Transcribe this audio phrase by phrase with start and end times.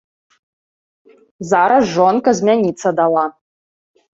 [1.51, 3.25] Зараз жонка змяніцца дала.